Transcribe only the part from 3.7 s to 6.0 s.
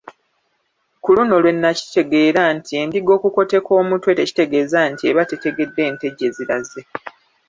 omutwe tekitegeeza nti eba tetegedde